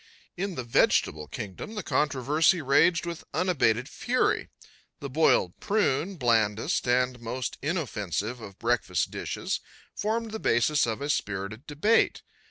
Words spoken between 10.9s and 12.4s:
a spirited debate.